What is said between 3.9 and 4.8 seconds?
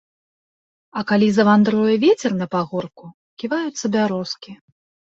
бярозкі.